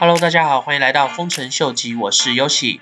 [0.00, 2.80] Hello，大家好，欢迎来到丰臣秀吉，我是 Yoshi。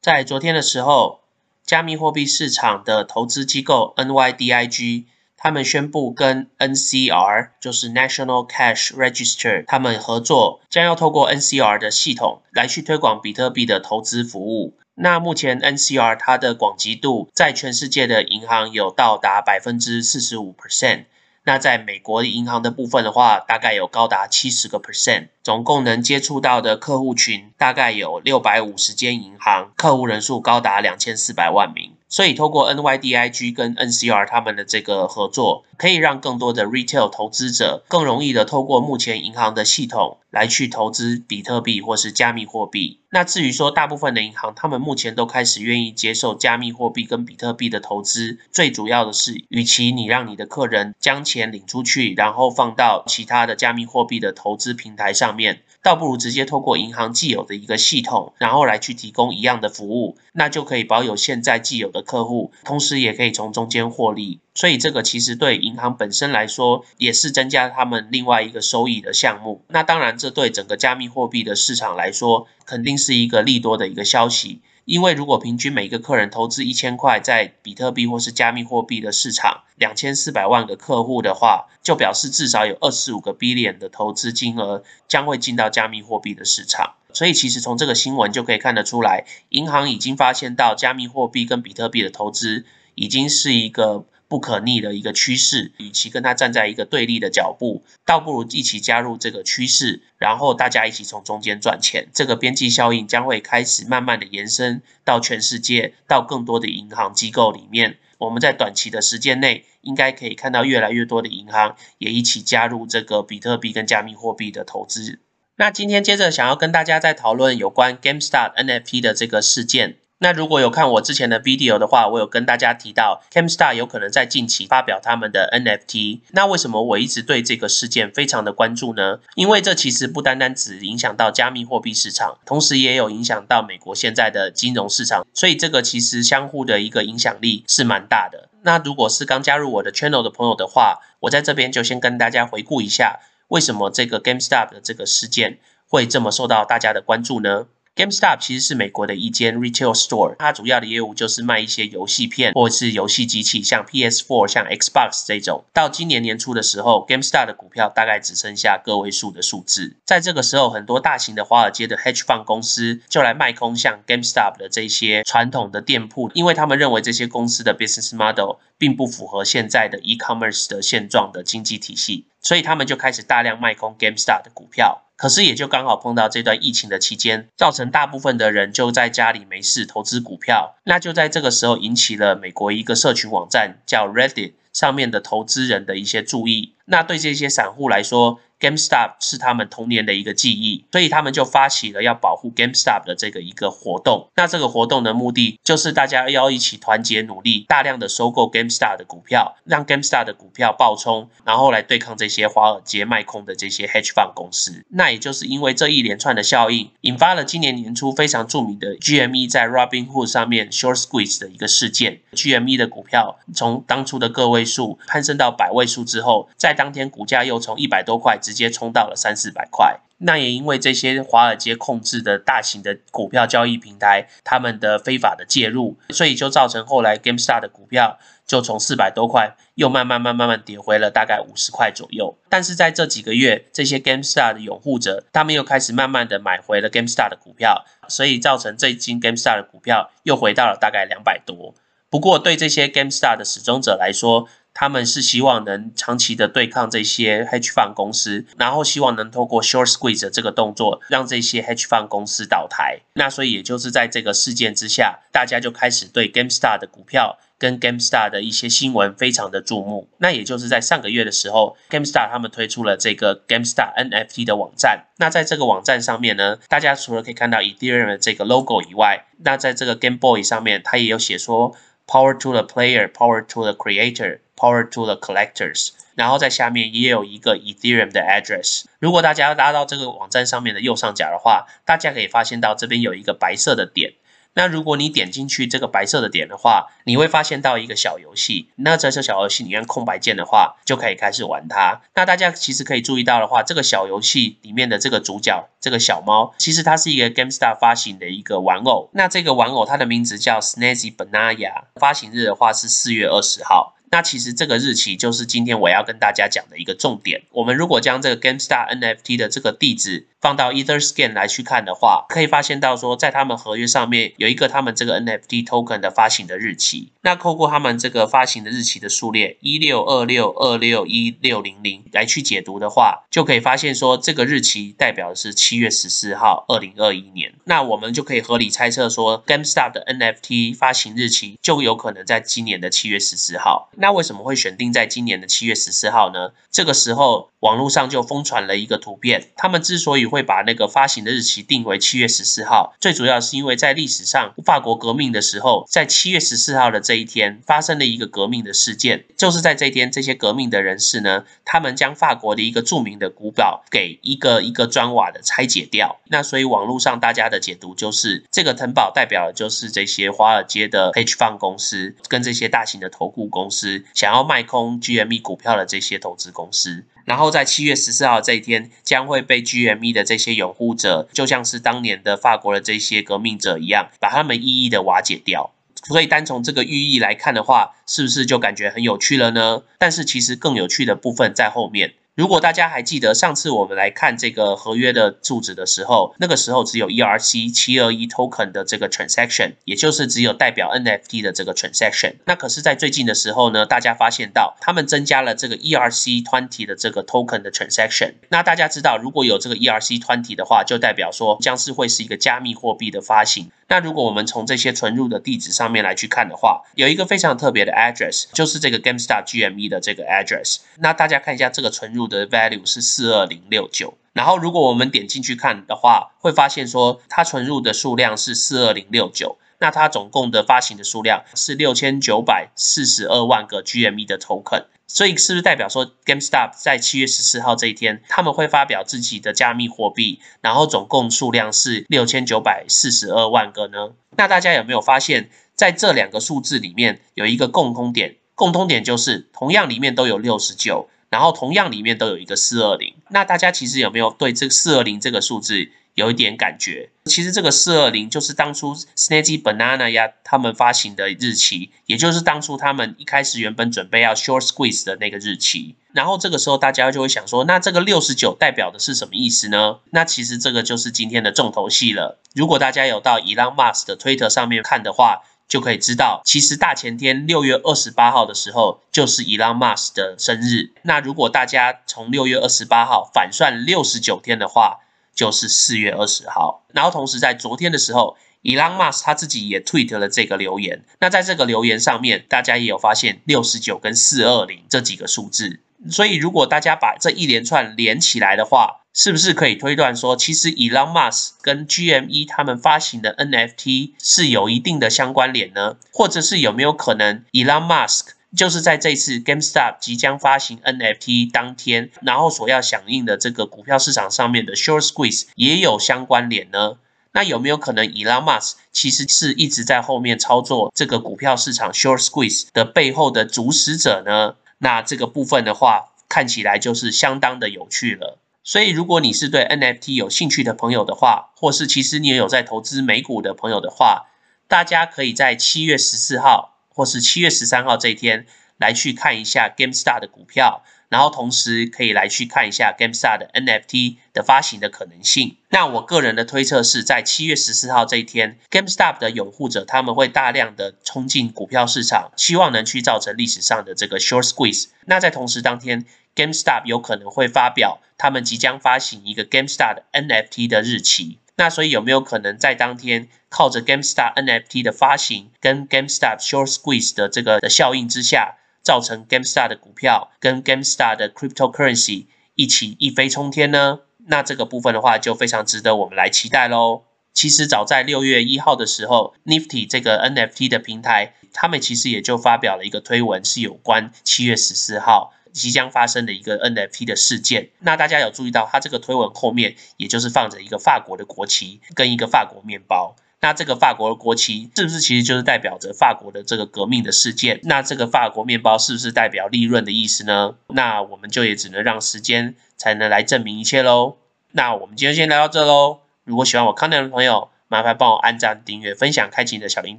[0.00, 1.20] 在昨天的时候，
[1.62, 5.04] 加密货币市场的投资机构 NYDIG，
[5.36, 14.78] 他们宣布跟 NCR，就是 National Cash Register，他们合作，将要透过 NCR 的系统来去推广比特币的投资服务。
[14.94, 21.04] 那目前 NCR 它的广集度在全世界的银行有到达百分之四十五 percent。
[21.46, 31.92] 那在美国银行的部分的话，大概有高达七十个 percent，总共能接触到的客户群大概有六百五十间银行，客户人数高达两千四百万名。
[32.08, 42.98] 所以，透过 NYDIG 跟 NCR 他们的这个合作，可以让更多的 retail 投资者更容易的透过目前银行的系统来去投资比特币或是加密货币。
[43.10, 55.60] 那至于说，大部分的银行他们目前都开始愿意接受加密货币跟比特币的投资，最主要的是，与其你让你的客人将钱领出去，然后放到其他的加密货币的投资平台上面。
[55.80, 64.40] 倒不如直接透过银行既有的一个系统，然后来去提供一样的服务，那就可以保有现在既有的客户，同时也可以从中间获利。
[64.56, 69.64] 所以这个其实对银行本身来说，也是增加他们另外一个收益的项目。
[69.66, 74.60] 那当然，这对整个加密货币的市场来说，肯定是一个利多的一个消息。
[74.84, 86.94] 因为如果平均每个客人投资一千块在比特币或是加密货币的市场，两千四百万个客户的话，就表示至少有二十五个 billion 的投资金额将会进到加密货币的市场。
[87.12, 94.04] 所以其实从这个新闻就可以看得出来，银行已经发现到加密货币跟比特币的投资已经是一个。
[94.34, 102.08] 不可逆的一个趋势，与其跟他站在一个对立的脚步，倒不如一起加入这个趋势，然后大家一起从中间赚钱。
[102.12, 107.98] 这个边际效应将会开始慢慢的延伸到全世界，到更多的银行机构里面。
[108.18, 115.20] 我们在短期的时间内，应该可以看到越来越多的银行也一起加入这个比特币跟加密货币的投资。
[115.54, 119.98] 那今天接着想要跟大家再讨论有关 GameStop NFT 的这个事件。
[120.18, 126.20] 那如果有看我之前的 video 的话，我有跟大家提到，Camstar 有可能在近期发表他们的 NFT。
[126.30, 129.18] 那为什么我一直对这个事件非常的关注呢？
[129.34, 138.48] 因为这其实不单单只影响到加密货币市场，同时也有影响到美国现在的金融市场，所以这个其实相互的一个影响力是蛮大的。
[138.62, 145.58] 那如果是刚加入我的 channel 的朋友的话，我在这边就先跟大家回顾一下，为什么这个 GameStop 的这个事件
[145.88, 147.66] 会这么受到大家的关注呢
[147.96, 155.64] ？GameStop 其实是美国的一间 retail store，它主要的业务就是卖一些游戏片或者是游戏机器，像 PS4、像 Xbox 这种。
[155.72, 159.96] 到今年年初的时候，GameStop 的股票大概只剩下个位数的数字。
[160.04, 175.02] 在这个时候，很多大型的华尔街的 hedge fund 公司就来卖空像 GameStop 的这些传统的店铺，因为他们认为这些公司的 business model 并不符合现在的 e-commerce 的现状的经济体系，所以他们就开始大量卖空 GameStop 的股票。
[175.24, 186.74] 可是也就刚好碰到这段疫情的期间，造成大部分的人就在家里没事投资股票，那就在这个时候引起了美国一个社群网站叫 Reddit 上面的投资人的一些注意。
[186.84, 194.28] 那对这些散户来说，GameStop 是他们童年的一个记忆，所以他们就发起了要保护 GameStop 的这个一个活动。
[194.36, 204.84] 那这个活动的目的就是大家要一起团结努力，大量的收购 GameStop 的股票，让 GameStop 的股票爆冲，然后来对抗这些华尔街卖空的这些 Hedge Fund 公司。
[204.88, 212.20] 那也就是因为这一连串的效应，引发了今年年初非常著名的 GME 在 Robinhood 上面 Short Squeeze 的一个事件。
[212.32, 232.38] GME 的股票从当初的个位数攀升到百位数之后，在当天股价又从一百多块直直接冲到了三四百块，那也因为这些华尔街控制的大型的股票交易平台，他们的非法的介入，所以就造成后来 Gamestar 的股票就从四百多块又慢慢慢慢慢跌回了大概五十块左右。
[232.48, 241.74] 但是在这几个月，这些 Gamestar 的拥护者，他们又开始慢慢的买回了 Gamestar 的股票，所以造成最近 Gamestar 的股票又回到了大概两百多。
[242.08, 253.00] 不过对这些 Gamestar 的始终者来说，他们是希望能长期的对抗这些 hedge fund 公司，然后希望能透过 short squeeze 这个动作，让这些 hedge fund 公司倒台。
[253.14, 260.08] 那所以也就是在这个事件之下，大家就开始对 GameStar 的股票跟 GameStar 的一些新闻非常的注目。
[260.18, 265.06] 那也就是在上个月的时候，GameStar 他们推出了这个 GameStar NFT 的网站。
[265.18, 274.40] 那在这个网站上面呢，大家除了可以看到 Ethereum 的这个 logo 以外，那在这个 Game Boy 上面，它也有写说 Power to the player, Power to the creator。
[274.56, 278.84] Power to the collectors，然后在下面也有一个 Ethereum 的 address。
[279.00, 284.14] 如果大家拉到这个网站上面的右上角的话，大家可以发现到这边有一个白色的点，
[284.54, 288.68] 那如果你点进去这个白色的点的话，你会发现到一个小游戏。
[288.76, 292.02] 那在这小游戏，你按空白键的话，就可以开始玩它。
[292.14, 299.10] 那大家其实可以注意到的话，这个小游戏里面的这个主角，这个小猫，其实它是一个 GameStar 发行的一个玩偶。
[299.12, 303.94] 那这个玩偶它的名字叫 Snazzy Banana，发行日的话是四月二十号。
[304.10, 307.42] 那其实这个日期就是今天我要跟大家讲的一个重点。
[307.50, 317.12] 我们如果将这个 GameStar NFT 的这个地址放到 EtherScan 来去看的话，可以发现到说，在他们合约上面有一个他们这个 NFT token 的发行的日期。
[317.22, 327.54] 那透过他们这个发行的日期的数列一六二六二六一六零零来去解读的话，就可以发现说，这个日期代表的是七月十四号，二零二一年。
[327.64, 333.88] 那我们就可以合理猜测说，GameStar 的 NFT 发行日期就有可能在今年的七月十四号。
[333.96, 336.50] 那为什么会选定在今年的七月十四号呢？
[336.70, 339.48] 这个时候网络上就疯传了一个图片。
[339.56, 349.24] 他们之所以会把那个发行的日期定为七月十四号，最主要是因为在历史上法国革命的时候，在七月十四号的这一天发生了一个革命的事件。
[349.34, 356.20] 就是在这天，这些革命的人士呢，他们将法国的一个著名的古堡给一个一个砖瓦的拆解掉。
[356.28, 364.04] 那所以网络上大家的解读就是，这个城堡代表的就是这些华尔街的 H fund 公司跟这些大型的投顾公司。
[364.12, 375.72] 想要卖空 GME 股票的这些投资公司，然后在七月十四号这一天将会被 GME 的这些拥护者，就像是当年的法国的这些革命者一样，把他们一一的瓦解掉。
[376.08, 379.82] 所以单从这个寓意来看的话，是不是就感觉很有趣了呢？
[379.98, 382.12] 但是其实更有趣的部分在后面。
[382.36, 392.34] 如果大家还记得上次我们来看这个合约的住址的时候，那个时候只有 ERC 七二一 token 的这个 transaction，也就是只有代表 NFT 的这个 transaction。
[392.46, 398.34] 那可是，在最近的时候呢，大家发现到他们增加了这个 ERC twenty 的这个 token 的 transaction。
[398.48, 403.70] 那大家知道，如果有这个 ERC twenty 的话，就代表说将是会是一个加密货币的发行。
[403.94, 410.78] 那如果我们从这些存入的地址上面来去看的话，有一个非常特别的 address，就是这个 GameStar GME 的这个 address。
[410.98, 414.14] 那大家看一下这个存入的 value 是四二零六九。
[414.32, 419.58] 然后如果我们点进去看的话，会发现说它存入的数量是四二零六九。
[419.78, 424.86] 那它总共的发行的数量是六千九百四十二万个 GME 的 token。
[425.06, 434.12] 所以是不是代表说 GameStop 在七月十四号这一天，他们会发表自己的加密货币，然后总共数量是六千九百四十二万个呢？
[434.36, 438.36] 那大家有没有发现，在这两个数字里面有一个共通点？
[438.54, 443.14] 共通点就是同样里面都有六十九，然后同样里面都有一个四二零。
[443.30, 445.90] 那大家其实有没有对这四二零这个数字？
[446.14, 455.96] 有一点感觉，其实这个四二零就是当初 Snazzy Banana 呀他们发行的日期，也就是当初他们一开始原本准备要 Short Squeeze 的那个日期。
[456.12, 459.98] 然后这个时候大家就会想说，那这个六十九代表的是什么意思呢？
[460.10, 462.38] 那其实这个就是今天的重头戏了。
[462.54, 470.92] 如果大家有到 Elon Musk 的 Twitter 上面看的话，就可以知道，其实大前天六月二十八号的时候就是 Elon Musk 的生日。
[471.02, 475.00] 那如果大家从六月二十八号反算六十九天的话，
[475.34, 481.04] 就是四月二十号，然后同时在昨天的时候，Elon Musk 他自己也 tweet 了这个留言。
[481.20, 485.80] 那在这个留言上面，大家也有发现六十九跟四二零这几个数字。
[486.10, 495.96] 所以如果大家把这一连串连起来的话，是不是可以推断说，其实 Elon Musk 跟 GME 他们发行的 NFT 是有一定的相关联呢？
[496.12, 498.33] 或者是有没有可能 Elon Musk？
[498.56, 506.98] 就是在这次 GameStop 即将发行 NFT 当天，然后所要响应的这个股票市场上面的 Short Squeeze 也有相关联呢？
[507.32, 514.54] 那有没有可能 Elon Musk 其实是一直在后面操作这个股票市场 Short Squeeze 的背后的主使者呢？
[514.78, 518.38] 那这个部分的话，看起来就是相当的有趣了。
[518.62, 524.26] 所以如果你是对 NFT 有兴趣的朋友的话，或是其实你也有在投资美股的朋友的话，
[524.68, 526.73] 大家可以在七月十四号。
[526.94, 528.46] 或是七月十三号这一天
[528.78, 535.56] 来去看一下 GameStar 的股票，然后同时可以来去看一下 GameStar 的 NFT 的发行的可能性。
[535.68, 544.86] 那我个人的推测是在七月十四号这一天，GameStar 的拥护者他们会大量的冲进股票市场，希望能去造成历史上的这个 Short Squeeze。
[545.06, 551.38] 那在同时当天，GameStar 有可能会发表他们即将发行一个 GameStar 的 NFT 的日期。
[551.56, 564.00] 那所以有没有可能在当天靠着 GameStar NFT 的发行跟 GameStar Short Squeeze 的这个的效应之下，造成 GameStar 的股票跟 GameStar 的 Cryptocurrency 一起一飞冲天呢？
[564.26, 567.02] 那这个部分的话就非常值得我们来期待喽。
[567.32, 575.32] 其实早在六月一号的时候，Nifty 这个 NFT 的平台，他们其实也就发表了一个推文，是有关七月十四号。
[575.54, 583.16] 即将发生的一个 NFT 的事件，那大家有注意到，它这个推文后面也就是放着一个法国的国旗跟一个法国面包。
[583.40, 587.60] 那这个法国的国旗是不是其实就是代表着法国的这个革命的事件？
[587.64, 590.56] 那这个法国面包是不是代表利润的意思呢？
[590.68, 594.16] 那我们就也只能让时间才能来证明一切喽。
[594.52, 596.00] 那我们今天先聊到这喽。
[596.24, 599.98] 如果喜欢我 content 的朋友，麻烦帮我按赞、订阅、分享、开启你的小铃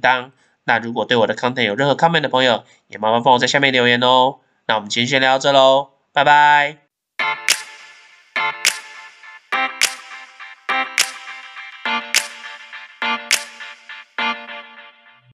[0.00, 0.32] 铛。
[0.64, 4.38] 那如果对我的 content 有任何 comment 的朋友，也麻烦帮我在下面留言哦。
[4.66, 6.85] 那我们今天先聊到这喽，拜拜。